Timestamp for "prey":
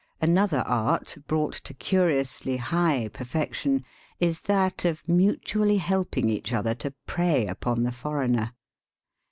7.05-7.45